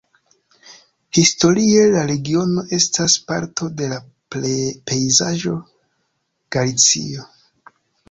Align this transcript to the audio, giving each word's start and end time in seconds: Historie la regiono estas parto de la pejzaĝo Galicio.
Historie 1.17 1.83
la 1.97 2.05
regiono 2.13 2.65
estas 2.79 3.19
parto 3.29 3.69
de 3.83 3.93
la 3.93 4.01
pejzaĝo 4.39 5.57
Galicio. 6.59 7.33